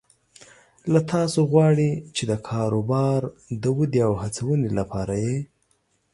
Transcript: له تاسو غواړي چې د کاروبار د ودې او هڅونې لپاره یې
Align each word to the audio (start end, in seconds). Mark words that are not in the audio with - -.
له 0.93 0.99
تاسو 1.11 1.39
غواړي 1.51 1.89
چې 2.15 2.23
د 2.31 2.33
کاروبار 2.49 3.21
د 3.63 3.63
ودې 3.77 4.01
او 4.07 4.13
هڅونې 4.21 4.69
لپاره 4.79 5.15
یې 5.25 5.37